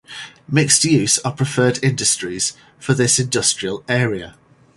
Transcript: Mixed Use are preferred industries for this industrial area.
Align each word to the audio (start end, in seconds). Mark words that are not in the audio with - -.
Mixed 0.49 0.83
Use 0.83 1.19
are 1.19 1.31
preferred 1.31 1.77
industries 1.83 2.53
for 2.79 2.95
this 2.95 3.19
industrial 3.19 3.83
area. 3.87 4.33